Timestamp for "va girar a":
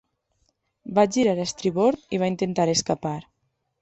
0.99-1.45